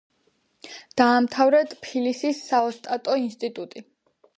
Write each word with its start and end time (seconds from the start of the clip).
დაამთავრა 1.01 1.61
ტფილისის 1.75 2.43
საოსტატო 2.49 3.23
ინსტიტუტი. 3.27 3.91